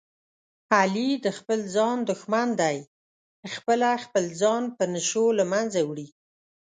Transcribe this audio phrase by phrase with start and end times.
[0.77, 2.77] علي د خپل ځان دښمن دی،
[3.55, 6.07] خپله خپل ځان په نشو له منځه وړي.